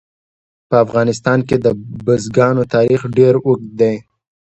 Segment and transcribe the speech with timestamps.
[0.69, 1.67] په افغانستان کې د
[2.05, 3.95] بزګانو تاریخ ډېر اوږد دی.